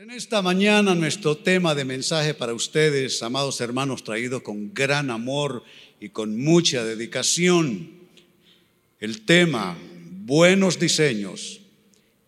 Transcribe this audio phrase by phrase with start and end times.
[0.00, 5.64] En esta mañana nuestro tema de mensaje para ustedes, amados hermanos, traído con gran amor
[5.98, 7.90] y con mucha dedicación.
[9.00, 9.76] El tema,
[10.20, 11.62] buenos diseños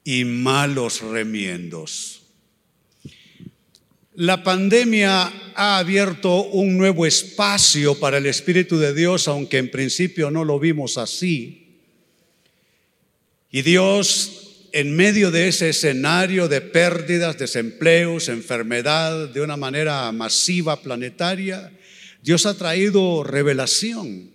[0.02, 2.22] y malos remiendos.
[4.16, 10.32] La pandemia ha abierto un nuevo espacio para el Espíritu de Dios, aunque en principio
[10.32, 11.78] no lo vimos así.
[13.52, 20.80] Y Dios en medio de ese escenario de pérdidas, desempleos, enfermedad, de una manera masiva,
[20.80, 21.72] planetaria,
[22.22, 24.30] Dios ha traído revelación,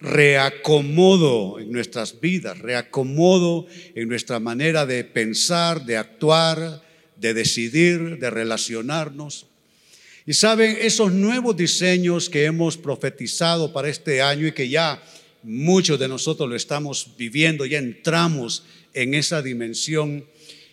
[0.00, 6.82] reacomodo en nuestras vidas, reacomodo en nuestra manera de pensar, de actuar,
[7.16, 9.46] de decidir, de relacionarnos.
[10.26, 15.02] Y saben, esos nuevos diseños que hemos profetizado para este año y que ya
[15.42, 18.64] muchos de nosotros lo estamos viviendo, ya entramos
[19.02, 20.24] en esa dimensión,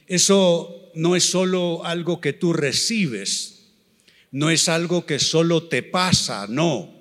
[0.08, 3.66] eso no es solo algo que tú recibes,
[4.32, 6.94] no es algo que solo te pasa, no,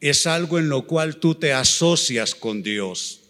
[0.00, 3.20] es algo en lo cual tú te asocias con Dios.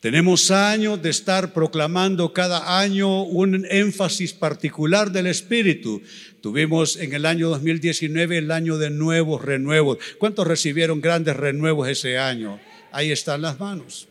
[0.00, 6.00] Tenemos años de estar proclamando cada año un énfasis particular del Espíritu.
[6.40, 9.98] Tuvimos en el año 2019 el año de nuevos renuevos.
[10.18, 12.60] ¿Cuántos recibieron grandes renuevos ese año?
[12.92, 14.07] Ahí están las manos.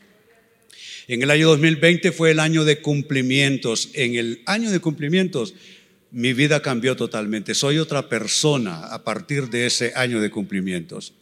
[1.08, 3.88] En el año 2020 fue el año de cumplimientos.
[3.94, 5.54] En el año de cumplimientos
[6.10, 7.54] mi vida cambió totalmente.
[7.54, 11.14] Soy otra persona a partir de ese año de cumplimientos.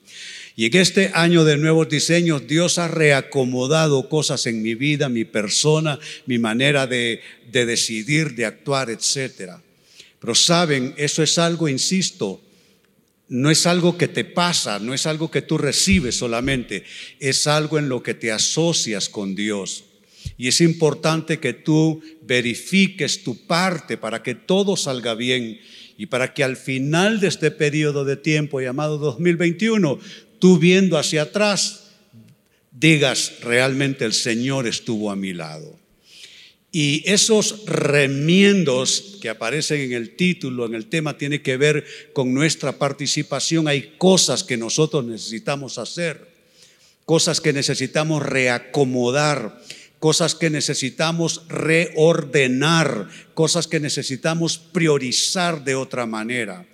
[0.57, 5.25] Y en este año de nuevos diseños, Dios ha reacomodado cosas en mi vida, mi
[5.25, 7.21] persona, mi manera de,
[7.53, 9.53] de decidir, de actuar, etc.
[10.19, 12.41] Pero saben, eso es algo, insisto,
[13.29, 16.85] no es algo que te pasa, no es algo que tú recibes solamente,
[17.19, 19.85] es algo en lo que te asocias con Dios.
[20.39, 25.59] Y es importante que tú verifiques tu parte para que todo salga bien
[25.99, 29.99] y para que al final de este periodo de tiempo llamado 2021,
[30.39, 31.91] tú viendo hacia atrás,
[32.71, 35.79] digas, realmente el Señor estuvo a mi lado.
[36.73, 42.35] Y esos remiendos que aparecen en el título, en el tema, tiene que ver con
[42.35, 43.69] nuestra participación.
[43.69, 46.29] Hay cosas que nosotros necesitamos hacer,
[47.05, 49.63] cosas que necesitamos reacomodar,
[49.99, 56.67] cosas que necesitamos reordenar, cosas que necesitamos priorizar de otra manera.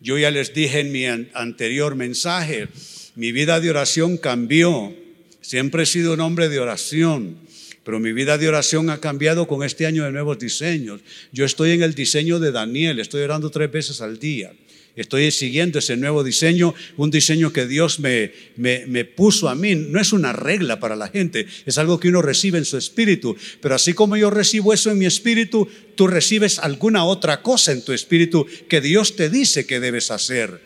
[0.00, 2.68] Yo ya les dije en mi anterior mensaje,
[3.14, 4.94] mi vida de oración cambió.
[5.40, 7.36] Siempre he sido un hombre de oración.
[7.84, 11.00] Pero mi vida de oración ha cambiado con este año de nuevos diseños.
[11.32, 14.52] Yo estoy en el diseño de Daniel, estoy orando tres veces al día.
[14.94, 19.74] Estoy siguiendo ese nuevo diseño, un diseño que Dios me, me, me, puso a mí.
[19.74, 23.34] No es una regla para la gente, es algo que uno recibe en su espíritu.
[23.62, 27.82] Pero así como yo recibo eso en mi espíritu, tú recibes alguna otra cosa en
[27.82, 30.60] tu espíritu que Dios te dice que debes hacer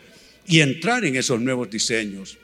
[0.45, 2.37] y entrar en esos nuevos diseños.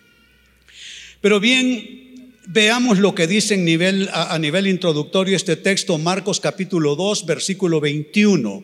[1.19, 2.12] Pero bien,
[2.45, 3.55] Veamos lo que dice
[4.11, 8.63] a, a nivel introductorio este texto, Marcos capítulo 2, versículo 21.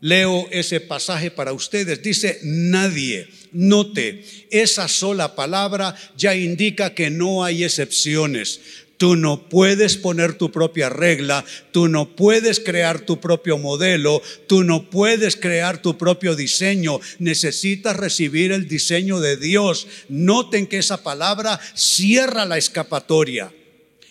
[0.00, 2.02] Leo ese pasaje para ustedes.
[2.02, 8.60] Dice, nadie, note, esa sola palabra ya indica que no hay excepciones.
[9.02, 14.62] Tú no puedes poner tu propia regla, tú no puedes crear tu propio modelo, tú
[14.62, 17.00] no puedes crear tu propio diseño.
[17.18, 19.88] Necesitas recibir el diseño de Dios.
[20.08, 23.52] Noten que esa palabra cierra la escapatoria.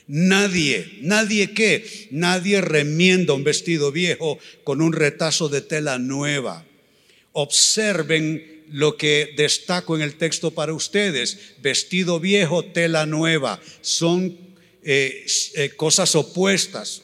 [0.07, 6.65] Nadie, nadie qué, nadie remienda un vestido viejo con un retazo de tela nueva.
[7.31, 11.53] Observen lo que destaco en el texto para ustedes.
[11.61, 13.61] Vestido viejo, tela nueva.
[13.79, 14.50] Son
[14.83, 15.25] eh,
[15.55, 17.03] eh, cosas opuestas.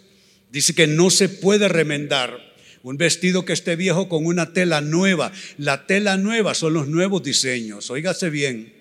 [0.52, 2.40] Dice que no se puede remendar
[2.84, 5.32] un vestido que esté viejo con una tela nueva.
[5.58, 7.90] La tela nueva son los nuevos diseños.
[7.90, 8.77] Óigase bien.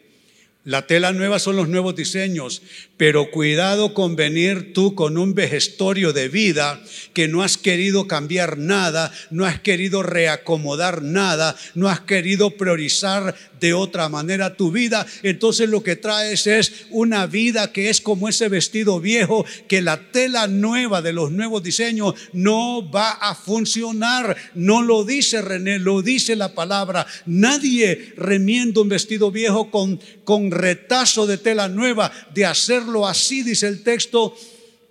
[0.67, 2.61] La tela nueva son los nuevos diseños,
[2.97, 6.83] pero cuidado con venir tú con un vejestorio de vida
[7.13, 13.37] que no has querido cambiar nada, no has querido reacomodar nada, no has querido priorizar
[13.61, 15.07] de otra manera tu vida.
[15.23, 20.11] Entonces lo que traes es una vida que es como ese vestido viejo, que la
[20.11, 24.37] tela nueva de los nuevos diseños no va a funcionar.
[24.57, 27.07] No lo dice René, lo dice la palabra.
[27.25, 33.69] Nadie remienda un vestido viejo con, con retazo de tela nueva, de hacerlo así, dice
[33.69, 34.37] el texto,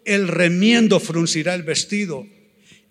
[0.05, 2.25] el remiendo fruncirá el vestido.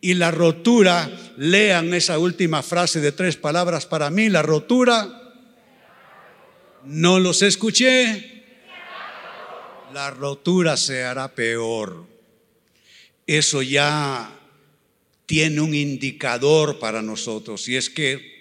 [0.02, 5.22] Y la rotura, lean esa última frase de tres palabras para mí, la rotura,
[6.84, 8.44] no los escuché,
[9.94, 12.06] la rotura se hará peor.
[13.26, 14.38] Eso ya
[15.24, 18.33] tiene un indicador para nosotros y es que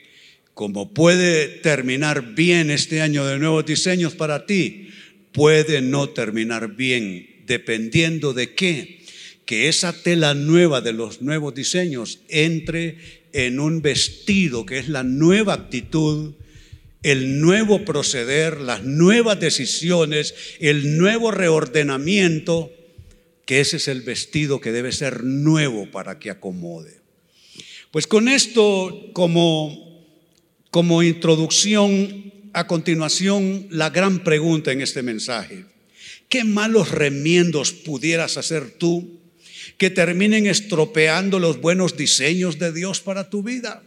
[0.54, 4.90] como puede terminar bien este año de nuevos diseños para ti,
[5.32, 9.04] puede no terminar bien, dependiendo de qué.
[9.46, 15.04] Que esa tela nueva de los nuevos diseños entre en un vestido que es la
[15.04, 16.34] nueva actitud,
[17.02, 22.72] el nuevo proceder, las nuevas decisiones, el nuevo reordenamiento,
[23.46, 27.02] que ese es el vestido que debe ser nuevo para que acomode.
[27.92, 29.83] Pues con esto como,
[30.74, 35.66] como introducción, a continuación la gran pregunta en este mensaje.
[36.28, 39.20] ¿Qué malos remiendos pudieras hacer tú
[39.78, 43.84] que terminen estropeando los buenos diseños de Dios para tu vida?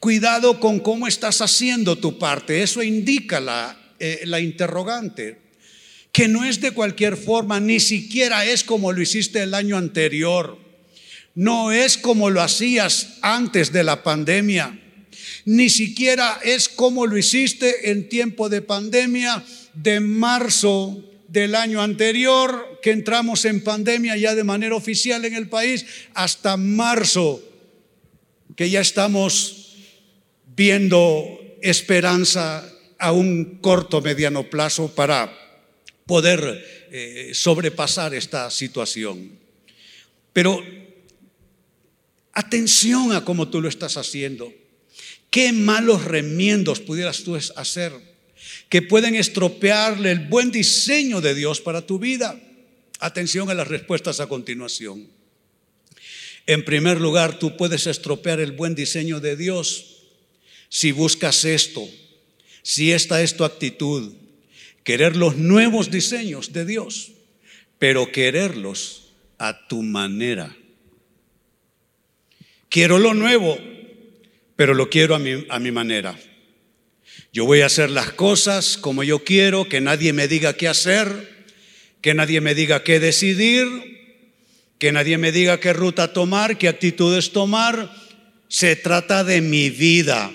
[0.00, 2.64] Cuidado con cómo estás haciendo tu parte.
[2.64, 5.38] Eso indica la, eh, la interrogante.
[6.10, 10.58] Que no es de cualquier forma, ni siquiera es como lo hiciste el año anterior.
[11.36, 14.80] No es como lo hacías antes de la pandemia.
[15.46, 19.44] Ni siquiera es como lo hiciste en tiempo de pandemia
[19.74, 25.48] de marzo del año anterior, que entramos en pandemia ya de manera oficial en el
[25.48, 27.40] país, hasta marzo,
[28.56, 29.76] que ya estamos
[30.56, 35.32] viendo esperanza a un corto, mediano plazo para
[36.06, 39.38] poder eh, sobrepasar esta situación.
[40.32, 40.60] Pero
[42.32, 44.52] atención a cómo tú lo estás haciendo.
[45.30, 47.92] ¿Qué malos remiendos pudieras tú hacer
[48.68, 52.40] que pueden estropearle el buen diseño de Dios para tu vida?
[53.00, 55.08] Atención a las respuestas a continuación.
[56.46, 59.96] En primer lugar, tú puedes estropear el buen diseño de Dios
[60.68, 61.86] si buscas esto,
[62.62, 64.14] si esta es tu actitud,
[64.84, 67.12] querer los nuevos diseños de Dios,
[67.78, 70.56] pero quererlos a tu manera.
[72.68, 73.58] Quiero lo nuevo,
[74.56, 76.18] pero lo quiero a mi, a mi manera.
[77.32, 81.46] Yo voy a hacer las cosas como yo quiero, que nadie me diga qué hacer,
[82.00, 83.66] que nadie me diga qué decidir,
[84.78, 87.94] que nadie me diga qué ruta tomar, qué actitudes tomar.
[88.48, 90.32] Se trata de mi vida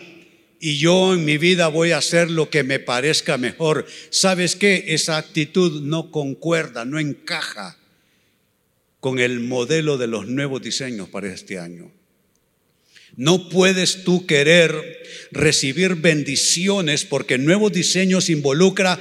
[0.60, 3.88] y yo en mi vida voy a hacer lo que me parezca mejor.
[4.12, 4.86] ¿Sabes qué?
[4.90, 7.78] Esa actitud no concuerda, no encaja
[9.00, 11.92] con el modelo de los nuevos diseños para este año.
[13.16, 14.72] No puedes tú querer
[15.32, 19.00] recibir bendiciones porque nuevos diseños involucra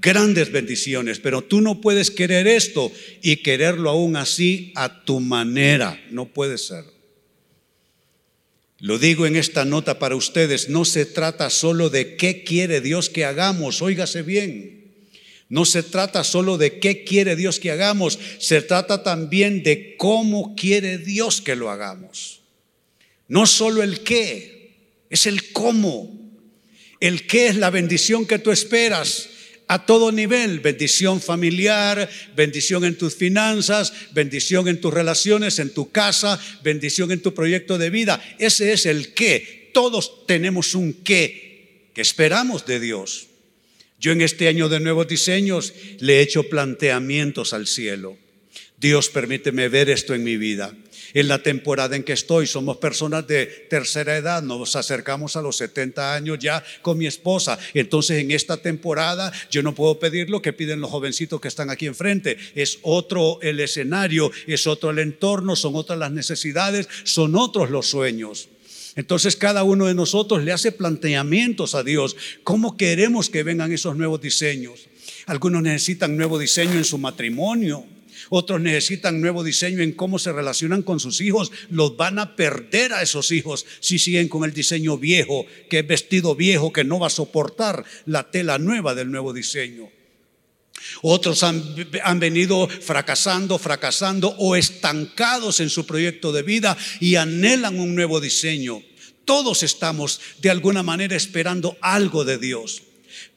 [0.00, 6.00] grandes bendiciones, pero tú no puedes querer esto y quererlo aún así a tu manera.
[6.10, 6.84] No puede ser.
[8.80, 13.10] Lo digo en esta nota para ustedes, no se trata solo de qué quiere Dios
[13.10, 14.78] que hagamos, óigase bien.
[15.48, 20.54] No se trata solo de qué quiere Dios que hagamos, se trata también de cómo
[20.54, 22.37] quiere Dios que lo hagamos.
[23.28, 24.58] No solo el qué,
[25.10, 26.16] es el cómo.
[27.00, 29.28] El qué es la bendición que tú esperas
[29.68, 35.92] a todo nivel, bendición familiar, bendición en tus finanzas, bendición en tus relaciones, en tu
[35.92, 38.20] casa, bendición en tu proyecto de vida.
[38.38, 39.70] Ese es el qué.
[39.74, 43.26] Todos tenemos un qué que esperamos de Dios.
[44.00, 48.16] Yo en este año de nuevos diseños le he hecho planteamientos al cielo.
[48.78, 50.74] Dios permíteme ver esto en mi vida
[51.14, 52.46] en la temporada en que estoy.
[52.46, 57.58] Somos personas de tercera edad, nos acercamos a los 70 años ya con mi esposa.
[57.74, 61.70] Entonces en esta temporada yo no puedo pedir lo que piden los jovencitos que están
[61.70, 62.36] aquí enfrente.
[62.54, 67.88] Es otro el escenario, es otro el entorno, son otras las necesidades, son otros los
[67.88, 68.48] sueños.
[68.96, 72.16] Entonces cada uno de nosotros le hace planteamientos a Dios.
[72.42, 74.88] ¿Cómo queremos que vengan esos nuevos diseños?
[75.26, 77.84] Algunos necesitan nuevo diseño en su matrimonio.
[78.30, 81.50] Otros necesitan nuevo diseño en cómo se relacionan con sus hijos.
[81.70, 85.86] Los van a perder a esos hijos si siguen con el diseño viejo, que es
[85.86, 89.88] vestido viejo, que no va a soportar la tela nueva del nuevo diseño.
[91.02, 91.62] Otros han,
[92.04, 98.20] han, venido fracasando, fracasando o estancados en su proyecto de vida y anhelan un nuevo
[98.20, 98.82] diseño.
[99.24, 102.82] Todos estamos de alguna manera esperando algo de Dios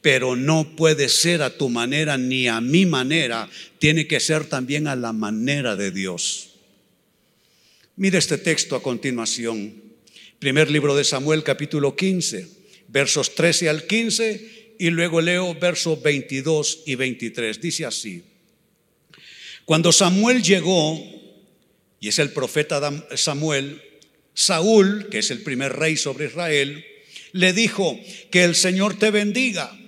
[0.02, 4.88] pero no puede ser a tu manera ni a mi manera, tiene que ser también
[4.88, 6.50] a la manera de Dios.
[7.96, 9.80] Mire este texto a continuación.
[10.40, 12.48] Primer libro de Samuel capítulo 15,
[12.88, 17.60] versos 13 al 15 y luego leo versos 22 y 23.
[17.60, 18.24] Dice así,
[19.64, 21.00] cuando Samuel llegó,
[22.00, 23.80] y es el profeta Samuel,
[24.34, 26.84] Saúl, que es el primer rey sobre Israel,
[27.30, 27.98] le dijo,
[28.32, 29.78] que el Señor te bendiga.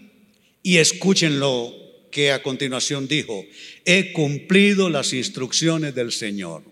[0.65, 1.73] Y escuchen lo
[2.11, 3.45] que a continuación dijo,
[3.85, 6.63] he cumplido las instrucciones del Señor.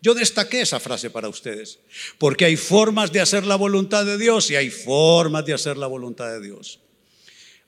[0.00, 1.78] Yo destaqué esa frase para ustedes,
[2.18, 5.86] porque hay formas de hacer la voluntad de Dios y hay formas de hacer la
[5.86, 6.80] voluntad de Dios.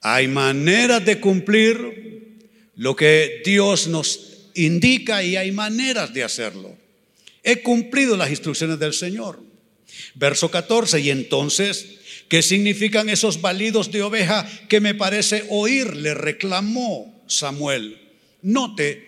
[0.00, 2.36] Hay maneras de cumplir
[2.76, 6.76] lo que Dios nos indica y hay maneras de hacerlo.
[7.42, 9.40] He cumplido las instrucciones del Señor.
[10.14, 11.86] Verso 14, y entonces,
[12.28, 15.96] ¿qué significan esos balidos de oveja que me parece oír?
[15.96, 17.98] Le reclamó Samuel.
[18.42, 19.06] Note,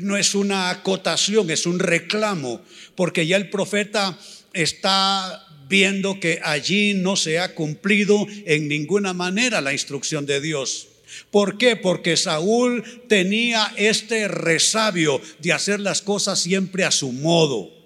[0.00, 2.62] no es una acotación, es un reclamo,
[2.94, 4.18] porque ya el profeta
[4.52, 10.88] está viendo que allí no se ha cumplido en ninguna manera la instrucción de Dios.
[11.30, 11.76] ¿Por qué?
[11.76, 17.77] Porque Saúl tenía este resabio de hacer las cosas siempre a su modo.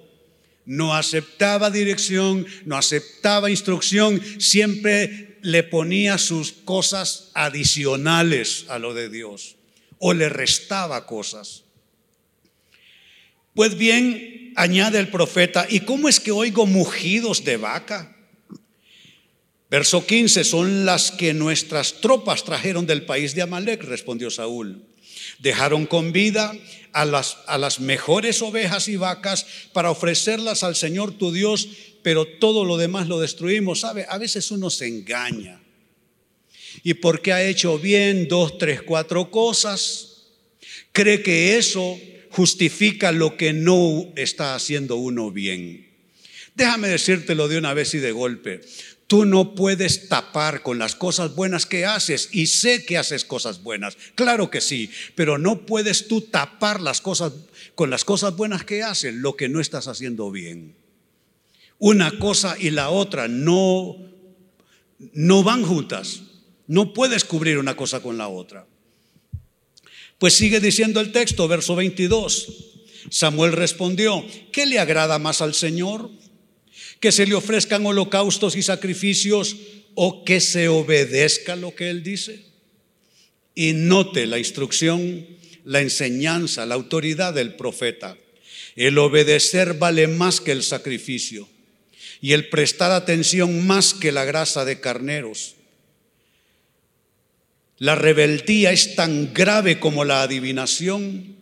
[0.65, 9.09] No aceptaba dirección, no aceptaba instrucción, siempre le ponía sus cosas adicionales a lo de
[9.09, 9.57] Dios
[9.99, 11.65] o le restaba cosas.
[13.55, 18.17] Pues bien, añade el profeta, ¿y cómo es que oigo mugidos de vaca?
[19.71, 24.85] Verso 15, son las que nuestras tropas trajeron del país de Amalek, respondió Saúl.
[25.43, 26.55] Dejaron con vida
[26.93, 31.69] a las, a las mejores ovejas y vacas para ofrecerlas al Señor tu Dios,
[32.05, 33.81] pero todo lo demás lo destruimos.
[33.81, 34.07] ¿Sabe?
[34.09, 35.61] A veces uno se engaña.
[36.85, 40.29] Y porque ha hecho bien dos, tres, cuatro cosas,
[40.93, 41.99] cree que eso
[42.31, 45.89] justifica lo que no está haciendo uno bien.
[46.55, 48.61] Déjame decírtelo de una vez y de golpe.
[49.13, 53.63] Tú no puedes tapar con las cosas buenas que haces y sé que haces cosas
[53.63, 57.35] buenas, claro que sí, pero no puedes tú tapar las cosas
[57.75, 60.75] con las cosas buenas que haces lo que no estás haciendo bien.
[61.79, 63.99] Una cosa y la otra no
[65.13, 66.23] no van juntas.
[66.67, 68.67] No puedes cubrir una cosa con la otra.
[70.17, 72.49] Pues sigue diciendo el texto, verso 22.
[73.11, 76.09] Samuel respondió, ¿qué le agrada más al Señor?
[77.03, 79.57] ¿Que se le ofrezcan holocaustos y sacrificios
[79.97, 82.45] o que se obedezca lo que Él dice?
[83.57, 85.27] Y note la instrucción,
[85.65, 88.17] la enseñanza, la autoridad del profeta.
[88.77, 91.49] El obedecer vale más que el sacrificio
[92.21, 95.57] y el prestar atención más que la grasa de carneros.
[97.79, 101.35] La rebeldía es tan grave como la adivinación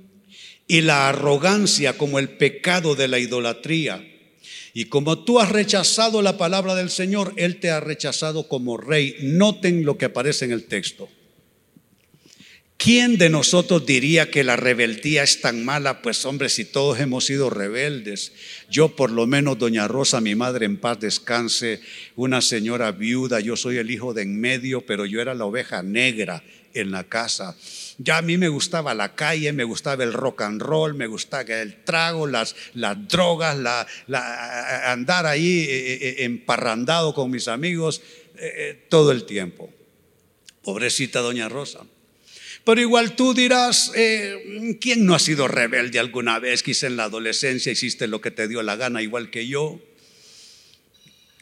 [0.66, 4.09] y la arrogancia como el pecado de la idolatría.
[4.72, 9.16] Y como tú has rechazado la palabra del Señor, Él te ha rechazado como rey.
[9.20, 11.08] Noten lo que aparece en el texto.
[12.82, 16.00] ¿Quién de nosotros diría que la rebeldía es tan mala?
[16.00, 18.32] Pues hombre, si todos hemos sido rebeldes.
[18.70, 21.82] Yo por lo menos, doña Rosa, mi madre en paz descanse,
[22.16, 25.82] una señora viuda, yo soy el hijo de en medio, pero yo era la oveja
[25.82, 26.42] negra
[26.74, 27.56] en la casa.
[27.98, 31.42] Ya a mí me gustaba la calle, me gustaba el rock and roll, me gustaba
[31.42, 33.86] el trago, las, las drogas, la,
[34.90, 38.02] andar ahí eh, eh, emparrandado con mis amigos
[38.36, 39.70] eh, todo el tiempo.
[40.62, 41.80] Pobrecita doña Rosa.
[42.64, 46.62] Pero igual tú dirás, eh, ¿quién no ha sido rebelde alguna vez?
[46.62, 49.80] Quizá en la adolescencia hiciste lo que te dio la gana igual que yo.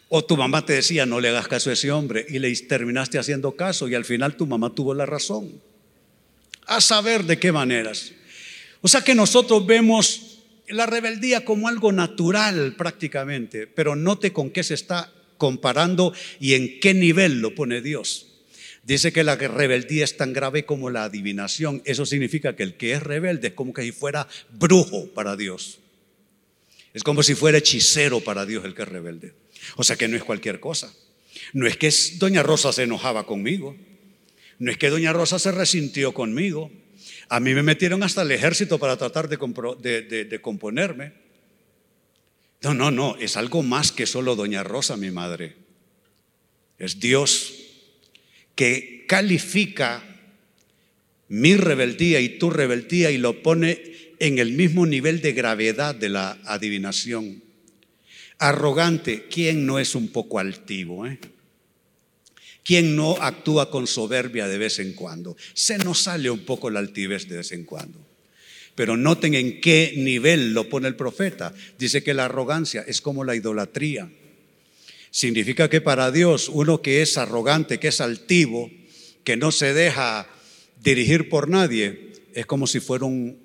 [0.08, 3.18] O tu mamá te decía, no le hagas caso a ese hombre y le terminaste
[3.18, 5.60] haciendo caso y al final tu mamá tuvo la razón.
[6.66, 8.12] A saber de qué maneras.
[8.80, 10.38] O sea que nosotros vemos
[10.68, 16.80] la rebeldía como algo natural prácticamente, pero note con qué se está comparando y en
[16.80, 18.26] qué nivel lo pone Dios.
[18.82, 21.82] Dice que la rebeldía es tan grave como la adivinación.
[21.84, 25.80] Eso significa que el que es rebelde es como que si fuera brujo para Dios.
[26.94, 29.34] Es como si fuera hechicero para Dios el que es rebelde.
[29.76, 30.94] O sea que no es cualquier cosa.
[31.52, 33.76] No es que Doña Rosa se enojaba conmigo.
[34.58, 36.70] No es que Doña Rosa se resintió conmigo.
[37.28, 41.12] A mí me metieron hasta el ejército para tratar de, de componerme.
[42.62, 43.16] No, no, no.
[43.18, 45.56] Es algo más que solo Doña Rosa, mi madre.
[46.78, 47.54] Es Dios
[48.54, 50.02] que califica
[51.28, 56.08] mi rebeldía y tu rebeldía y lo pone en el mismo nivel de gravedad de
[56.08, 57.42] la adivinación.
[58.38, 61.07] Arrogante, ¿quién no es un poco altivo?
[61.07, 61.18] Eh?
[62.68, 65.37] ¿Quién no actúa con soberbia de vez en cuando?
[65.54, 67.99] Se nos sale un poco la altivez de vez en cuando.
[68.75, 71.54] Pero noten en qué nivel lo pone el profeta.
[71.78, 74.12] Dice que la arrogancia es como la idolatría.
[75.11, 78.71] Significa que para Dios uno que es arrogante, que es altivo,
[79.25, 80.28] que no se deja
[80.85, 83.38] dirigir por nadie, es como si fuera un,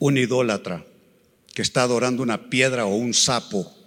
[0.00, 0.84] un idólatra
[1.54, 3.77] que está adorando una piedra o un sapo.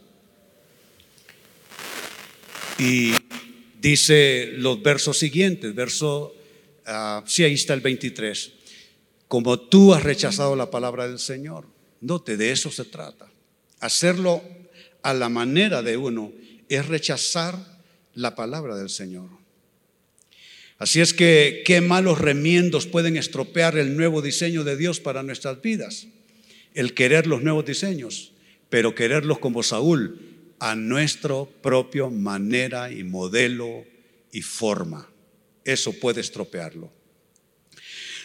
[2.82, 3.14] Y
[3.80, 6.34] dice los versos siguientes, verso,
[6.88, 8.54] uh, sí, ahí está el 23,
[9.28, 11.68] como tú has rechazado la palabra del Señor.
[12.00, 13.30] Note, de eso se trata.
[13.82, 14.42] hacerlo
[15.04, 16.32] a la manera de uno,
[16.70, 17.56] es rechazar
[18.16, 19.30] la palabra del Señor.
[20.80, 25.62] Así es que qué malos remiendos pueden estropear el nuevo diseño de Dios para nuestras
[25.62, 26.08] vidas.
[26.74, 28.32] El querer los nuevos diseños,
[28.72, 30.31] pero quererlos como Saúl,
[30.62, 33.84] a nuestra propia manera y modelo
[34.32, 35.10] y forma.
[35.66, 36.94] Eso puede estropearlo.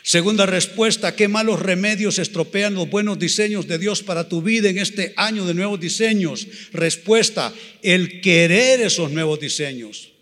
[0.02, 4.76] Segunda respuesta, ¿qué malos remedios estropean los buenos diseños de Dios para tu vida en
[4.76, 6.47] este año de nuevos diseños?
[6.73, 10.12] Respuesta, el querer esos nuevos diseños,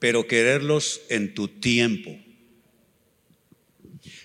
[0.00, 2.18] pero quererlos en tu tiempo.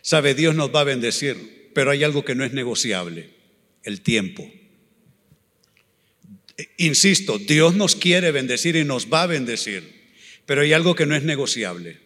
[0.01, 3.29] Sabe, Dios nos va a bendecir, pero hay algo que no es negociable,
[3.83, 4.51] el tiempo.
[6.77, 9.83] Insisto, Dios nos quiere bendecir y nos va a bendecir,
[10.45, 11.99] pero hay algo que no es negociable,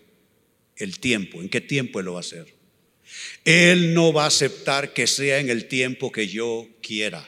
[0.75, 2.53] el tiempo, ¿en qué tiempo Él lo va a hacer?
[3.45, 7.27] Él no va a aceptar que sea en el tiempo que yo quiera.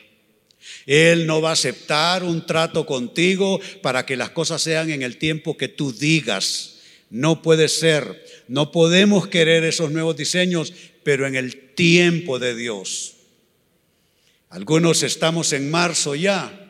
[0.86, 5.18] Él no va a aceptar un trato contigo para que las cosas sean en el
[5.18, 6.80] tiempo que tú digas.
[7.10, 8.26] No puede ser.
[8.48, 13.14] No podemos querer esos nuevos diseños, pero en el tiempo de Dios.
[14.50, 16.65] Algunos estamos en marzo ya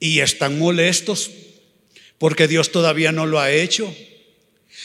[0.00, 1.30] y están molestos
[2.18, 3.94] porque Dios todavía no lo ha hecho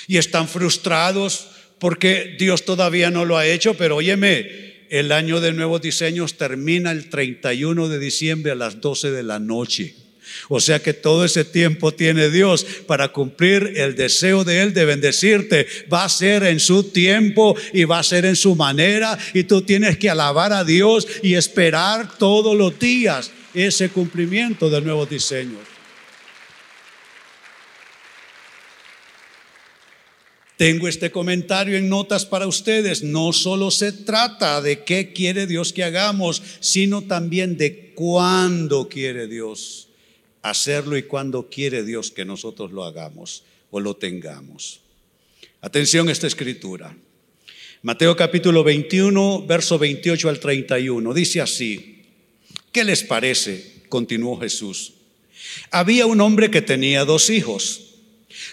[0.07, 1.47] y están frustrados
[1.79, 6.91] porque Dios todavía no lo ha hecho, pero óyeme, el año de nuevos diseños termina
[6.91, 9.95] el 31 de diciembre a las 12 de la noche.
[10.47, 14.85] O sea que todo ese tiempo tiene Dios para cumplir el deseo de Él de
[14.85, 15.67] bendecirte.
[15.91, 19.17] Va a ser en su tiempo y va a ser en su manera.
[19.33, 24.83] Y tú tienes que alabar a Dios y esperar todos los días ese cumplimiento del
[24.83, 25.57] nuevo diseño.
[30.57, 33.03] Tengo este comentario en notas para ustedes.
[33.03, 39.27] No solo se trata de qué quiere Dios que hagamos, sino también de cuándo quiere
[39.27, 39.89] Dios
[40.41, 44.81] hacerlo y cuándo quiere Dios que nosotros lo hagamos o lo tengamos.
[45.61, 46.95] Atención a esta escritura.
[47.81, 51.13] Mateo capítulo 21, verso 28 al 31.
[51.13, 51.92] Dice así,
[52.73, 53.83] ¿qué les parece?
[53.87, 54.95] Continuó Jesús.
[55.71, 57.93] Había un hombre que tenía dos hijos.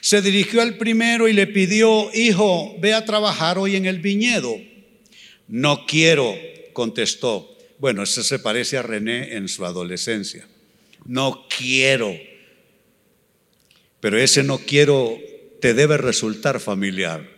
[0.00, 4.56] Se dirigió al primero y le pidió, hijo, ve a trabajar hoy en el viñedo.
[5.48, 6.36] No quiero,
[6.72, 7.56] contestó.
[7.78, 10.46] Bueno, eso se parece a René en su adolescencia.
[11.06, 12.14] No quiero.
[14.00, 15.18] Pero ese no quiero
[15.60, 17.28] te debe resultar familiar,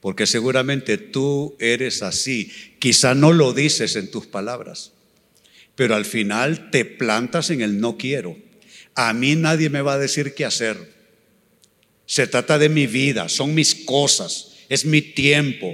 [0.00, 2.52] porque seguramente tú eres así.
[2.78, 4.92] Quizá no lo dices en tus palabras,
[5.78, 8.36] pero al final te plantas en el no quiero.
[8.96, 10.76] A mí nadie me va a decir qué hacer.
[12.04, 15.72] Se trata de mi vida, son mis cosas, es mi tiempo.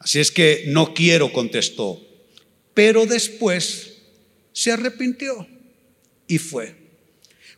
[0.00, 2.04] Así es que no quiero, contestó.
[2.74, 3.98] Pero después
[4.52, 5.46] se arrepintió
[6.26, 6.74] y fue.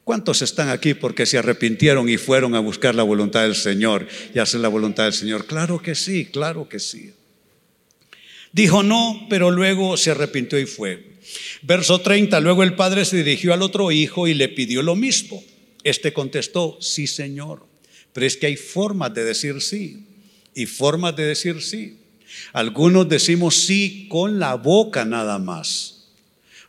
[0.05, 4.40] ¿Cuántos están aquí porque se arrepintieron y fueron a buscar la voluntad del Señor y
[4.40, 5.46] hacer la voluntad del Señor?
[5.46, 7.14] Claro que sí, claro que sí.
[8.53, 11.10] Dijo no, pero luego se arrepintió y fue.
[11.62, 15.43] Verso 30, luego el padre se dirigió al otro hijo y le pidió lo mismo.
[15.85, 17.66] Este contestó, sí, Señor.
[18.12, 20.07] Pero es que hay formas de decir sí
[20.55, 21.99] y formas de decir sí.
[22.53, 26.09] Algunos decimos sí con la boca nada más.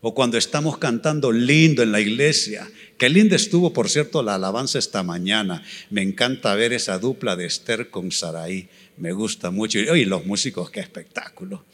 [0.01, 2.69] O cuando estamos cantando lindo en la iglesia.
[2.97, 5.63] Qué linda estuvo, por cierto, la alabanza esta mañana.
[5.91, 8.67] Me encanta ver esa dupla de Esther con Saraí.
[8.97, 9.79] Me gusta mucho.
[9.79, 11.65] Y los músicos, qué espectáculo.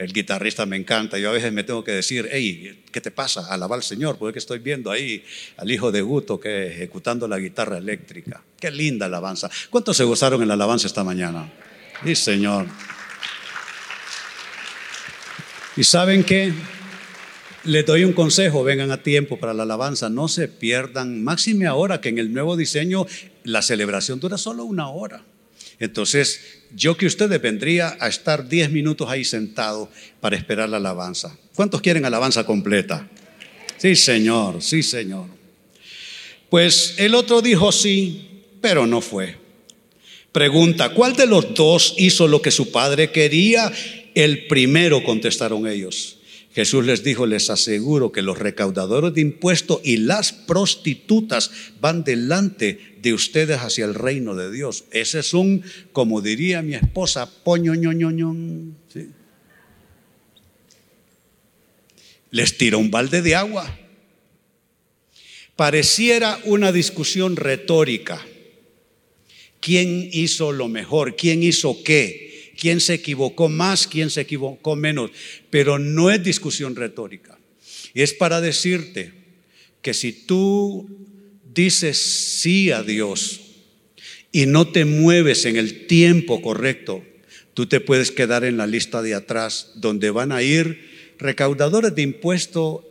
[0.00, 1.18] El guitarrista me encanta.
[1.18, 3.52] Yo a veces me tengo que decir, hey, ¿qué te pasa?
[3.52, 5.22] Alaba al Señor, porque estoy viendo ahí
[5.58, 8.42] al hijo de Guto que ejecutando la guitarra eléctrica.
[8.58, 9.50] Qué linda alabanza.
[9.68, 11.52] ¿Cuántos se gozaron en la alabanza esta mañana?
[12.02, 12.66] Sí, Señor.
[15.76, 16.54] ¿Y saben qué?
[17.64, 22.00] Les doy un consejo, vengan a tiempo para la alabanza, no se pierdan, máxime ahora
[22.00, 23.06] que en el nuevo diseño
[23.44, 25.24] la celebración dura solo una hora.
[25.80, 26.40] Entonces,
[26.76, 29.90] yo que ustedes vendría a estar 10 minutos ahí sentado
[30.20, 31.36] para esperar la alabanza.
[31.54, 33.08] ¿Cuántos quieren alabanza completa?
[33.78, 35.26] Sí, Señor, sí, Señor.
[36.50, 38.28] Pues el otro dijo sí,
[38.60, 39.36] pero no fue.
[40.32, 43.72] Pregunta, ¿cuál de los dos hizo lo que su padre quería?
[44.14, 46.18] El primero contestaron ellos.
[46.52, 52.96] Jesús les dijo, les aseguro que los recaudadores de impuestos y las prostitutas van delante
[53.00, 54.84] de ustedes hacia el reino de Dios.
[54.90, 57.74] Ese es un, como diría mi esposa, poño,
[62.32, 63.78] Les tiró un balde de agua.
[65.54, 68.24] Pareciera una discusión retórica.
[69.60, 71.14] ¿Quién hizo lo mejor?
[71.14, 72.29] ¿Quién hizo qué?
[72.60, 75.10] Quién se equivocó más, quién se equivocó menos,
[75.48, 77.38] pero no es discusión retórica.
[77.94, 79.12] Es para decirte
[79.82, 80.88] que si tú
[81.52, 81.98] dices
[82.40, 83.40] sí a Dios
[84.30, 87.02] y no te mueves en el tiempo correcto,
[87.54, 92.02] tú te puedes quedar en la lista de atrás donde van a ir recaudadores de
[92.02, 92.82] impuestos.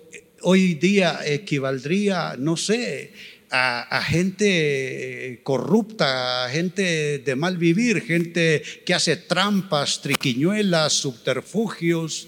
[0.42, 3.14] Hoy día equivaldría, no sé,
[3.52, 12.28] a, gente corrupta, a gente de mal vivir, gente que hace trampas, triquiñuelas, subterfugios.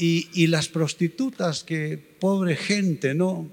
[0.00, 3.50] Y, y las prostitutas, que pobre gente, ¿no?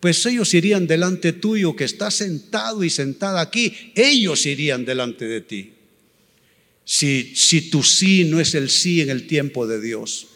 [0.00, 5.40] Pues ellos irían delante tuyo que está sentado y sentada aquí, ellos irían delante de
[5.40, 5.72] ti.
[6.84, 10.26] Si, si tu sí no es el sí en el tiempo de Dios.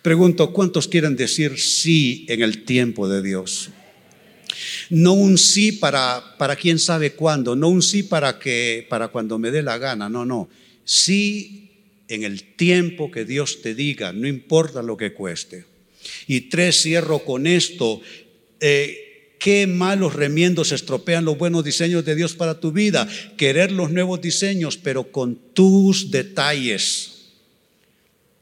[0.00, 3.70] Pregunto, ¿cuántos quieren decir sí en el tiempo de Dios?
[4.90, 9.38] No un sí para, para quién sabe cuándo, no un sí para, que, para cuando
[9.38, 10.48] me dé la gana, no, no.
[10.84, 11.70] Sí
[12.08, 15.64] en el tiempo que Dios te diga, no importa lo que cueste.
[16.26, 18.00] Y tres, cierro con esto.
[18.60, 23.08] Eh, qué malos remiendos estropean los buenos diseños de Dios para tu vida.
[23.36, 27.30] Querer los nuevos diseños, pero con tus detalles,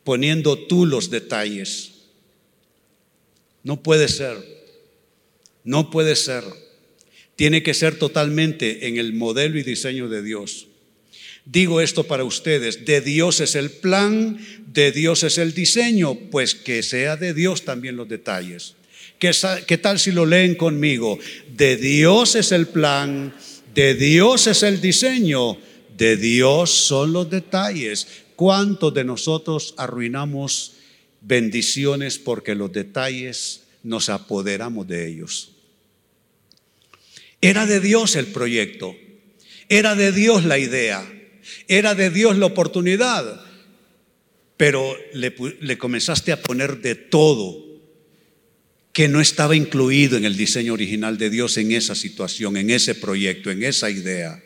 [0.03, 1.93] poniendo tú los detalles.
[3.63, 4.58] No puede ser.
[5.69, 6.45] No puede ser.
[7.37, 10.67] Tiene que ser totalmente en el modelo y diseño de Dios.
[11.45, 16.55] Digo esto para ustedes, de Dios es el plan, de Dios es el diseño, pues
[16.55, 18.77] que sea de Dios también los detalles.
[19.19, 19.31] ¿Qué,
[19.67, 21.19] ¿Qué, tal si lo leen conmigo?
[21.55, 23.35] De Dios es el plan,
[23.75, 25.59] de Dios es el diseño,
[25.99, 28.07] de Dios son los detalles.
[28.37, 30.77] ¿Cuántos de nosotros arruinamos
[31.21, 35.53] bendiciones porque los detalles nos apoderamos de ellos?
[37.41, 38.97] Era de Dios el proyecto,
[39.69, 41.07] era de Dios la idea,
[41.69, 43.45] era de Dios la oportunidad,
[44.57, 47.65] pero le, comenzaste a poner de todo
[48.93, 52.97] que no estaba incluido en el diseño original de Dios en esa situación, en ese
[52.97, 54.43] proyecto, en esa idea.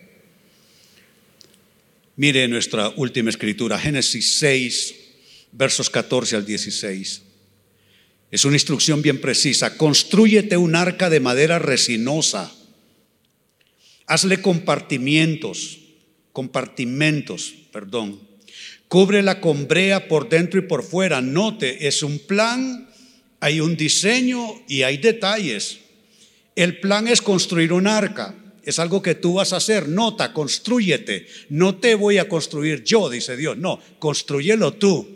[2.16, 4.94] Mire nuestra última escritura, Génesis 6,
[5.52, 7.22] versos 14 al 16.
[8.30, 9.78] Es una instrucción bien precisa.
[9.78, 12.52] Construyete un arca de madera resinosa
[14.12, 15.78] Hazle compartimientos,
[16.34, 18.20] compartimentos, perdón.
[18.86, 21.22] Cúbrela con brea por dentro y por fuera.
[21.22, 22.90] Note, es un plan,
[23.40, 25.78] hay un diseño y hay detalles.
[26.54, 28.34] El plan es construir un arca.
[28.62, 29.88] Es algo que tú vas a hacer.
[29.88, 31.26] Nota, construyete.
[31.48, 33.56] No te voy a construir yo, dice Dios.
[33.56, 35.08] No, construyelo tú.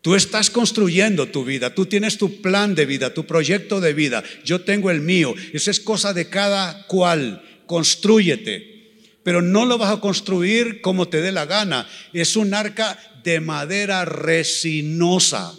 [0.00, 4.24] Tú estás construyendo tu vida, tú tienes tu plan de vida, tu proyecto de vida,
[4.44, 5.34] yo tengo el mío.
[5.52, 8.76] Eso es cosa de cada cual construyete.
[9.22, 11.88] Pero no lo vas a construir como te dé la gana.
[12.12, 15.52] Es un arca de madera resinosa.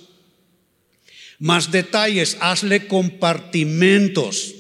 [1.40, 4.56] Más detalles, hazle compartimentos.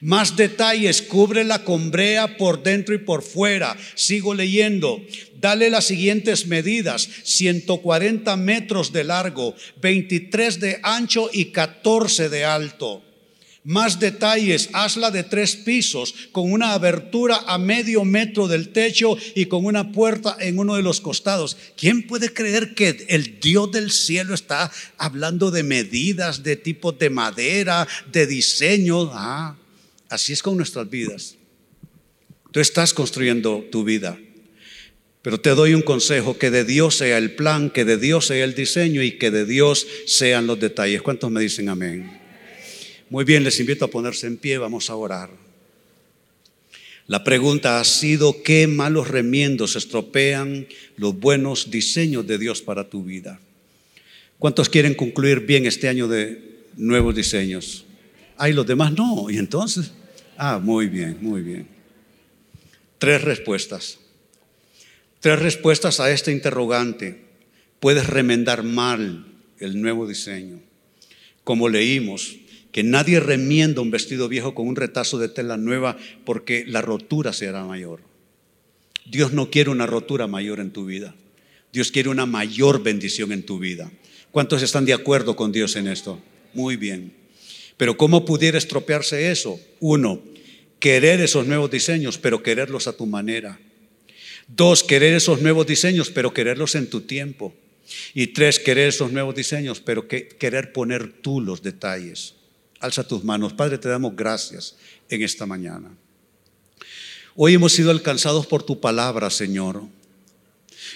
[0.00, 3.76] Más detalles, cúbrela con brea por dentro y por fuera.
[3.94, 5.00] Sigo leyendo.
[5.38, 13.04] Dale las siguientes medidas: 140 metros de largo, 23 de ancho y 14 de alto.
[13.64, 19.46] Más detalles, hazla de tres pisos, con una abertura a medio metro del techo y
[19.46, 21.56] con una puerta en uno de los costados.
[21.76, 27.08] ¿Quién puede creer que el Dios del cielo está hablando de medidas, de tipo de
[27.08, 29.10] madera, de diseño?
[29.12, 29.56] Ah,
[30.08, 31.36] así es con nuestras vidas.
[32.50, 34.18] Tú estás construyendo tu vida.
[35.22, 38.42] Pero te doy un consejo, que de Dios sea el plan, que de Dios sea
[38.42, 41.00] el diseño y que de Dios sean los detalles.
[41.00, 42.21] ¿Cuántos me dicen amén?
[43.12, 45.28] Muy bien, les invito a ponerse en pie, vamos a orar.
[47.06, 53.04] La pregunta ha sido, ¿qué malos remiendos estropean los buenos diseños de Dios para tu
[53.04, 53.38] vida?
[54.38, 57.84] ¿Cuántos quieren concluir bien este año de nuevos diseños?
[58.38, 59.28] Hay los demás no.
[59.28, 59.92] ¿Y entonces?
[60.38, 61.68] Ah, muy bien, muy bien.
[62.96, 63.98] Tres respuestas.
[65.20, 67.26] Tres respuestas a este interrogante.
[67.78, 69.26] Puedes remendar mal
[69.58, 70.62] el nuevo diseño.
[71.44, 72.38] Como leímos,
[72.72, 77.32] que nadie remienda un vestido viejo con un retazo de tela nueva porque la rotura
[77.32, 78.00] será mayor.
[79.04, 81.14] Dios no quiere una rotura mayor en tu vida.
[81.72, 83.90] Dios quiere una mayor bendición en tu vida.
[84.30, 86.18] ¿Cuántos están de acuerdo con Dios en esto?
[86.54, 87.12] Muy bien.
[87.76, 89.60] Pero ¿cómo pudiera estropearse eso?
[89.80, 90.22] Uno,
[90.78, 93.58] querer esos nuevos diseños, pero quererlos a tu manera.
[94.48, 97.54] Dos, querer esos nuevos diseños, pero quererlos en tu tiempo.
[98.14, 102.34] Y tres, querer esos nuevos diseños, pero querer poner tú los detalles.
[102.82, 103.52] Alza tus manos.
[103.52, 104.76] Padre, te damos gracias
[105.08, 105.90] en esta mañana.
[107.36, 109.82] Hoy hemos sido alcanzados por tu palabra, Señor.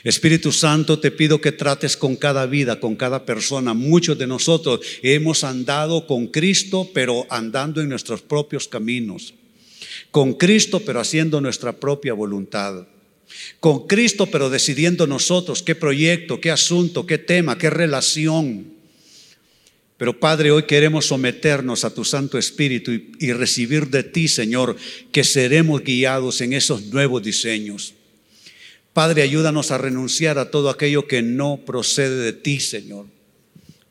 [0.02, 3.72] Espíritu Santo, te pido que trates con cada vida, con cada persona.
[3.72, 9.34] Muchos de nosotros hemos andado con Cristo, pero andando en nuestros propios caminos.
[10.10, 12.86] Con Cristo, pero haciendo nuestra propia voluntad.
[13.60, 18.75] Con Cristo, pero decidiendo nosotros qué proyecto, qué asunto, qué tema, qué relación.
[19.98, 24.76] Pero Padre, hoy queremos someternos a tu Santo Espíritu y, recibir de ti, Señor,
[25.10, 27.94] que seremos guiados en esos nuevos diseños.
[28.92, 33.06] Padre, ayúdanos a renunciar a todo aquello que no procede de ti, Señor.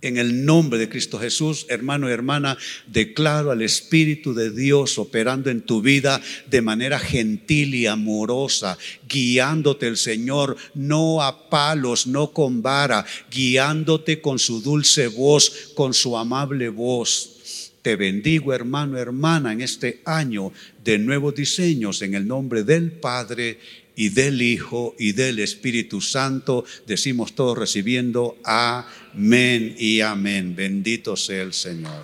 [0.01, 5.49] En el nombre de Cristo Jesús, hermano y hermana, declaro al Espíritu de Dios operando
[5.49, 8.77] en tu vida de manera gentil y amorosa,
[9.10, 15.93] guiándote el Señor, no a palos, no con vara, guiándote con su dulce voz, con
[15.93, 17.71] su amable voz.
[17.81, 20.51] Te bendigo, hermano, hermana, en este año
[20.84, 23.60] de nuevos diseños, en el nombre del Padre
[23.95, 26.65] y del Hijo y del Espíritu Santo.
[26.86, 30.55] Decimos todos recibiendo amén y amén.
[30.55, 32.03] Bendito sea el Señor.